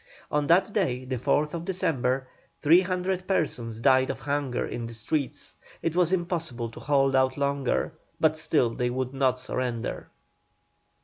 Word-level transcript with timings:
On 0.31 0.47
that 0.47 0.73
day, 0.73 1.05
the 1.05 1.17
4th 1.17 1.63
December, 1.63 2.27
three 2.59 2.81
hundred 2.81 3.27
persons 3.27 3.79
died 3.79 4.09
of 4.09 4.21
hunger 4.21 4.65
in 4.65 4.87
the 4.87 4.95
streets; 4.95 5.55
it 5.83 5.95
was 5.95 6.11
impossible 6.11 6.71
to 6.71 6.79
hold 6.79 7.15
out 7.15 7.37
longer, 7.37 7.93
but 8.19 8.35
still 8.35 8.71
they 8.71 8.89
would 8.89 9.13
not 9.13 9.37
surrender. 9.37 10.09